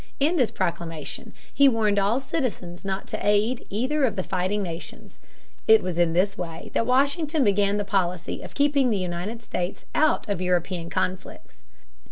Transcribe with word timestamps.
In 0.19 0.35
this 0.35 0.49
proclamation 0.49 1.31
he 1.53 1.69
warned 1.69 1.99
all 1.99 2.19
citizens 2.19 2.83
not 2.83 3.05
to 3.09 3.23
aid 3.23 3.67
either 3.69 4.03
of 4.03 4.15
the 4.15 4.23
fighting 4.23 4.63
nations. 4.63 5.19
It 5.67 5.83
was 5.83 5.99
in 5.99 6.13
this 6.13 6.35
way 6.35 6.71
that 6.73 6.87
Washington 6.87 7.43
began 7.43 7.77
the 7.77 7.85
policy 7.85 8.41
of 8.41 8.55
keeping 8.55 8.89
the 8.89 8.97
United 8.97 9.43
States 9.43 9.85
out 9.93 10.27
of 10.27 10.41
European 10.41 10.89
conflicts 10.89 11.57
(p. 11.57 11.61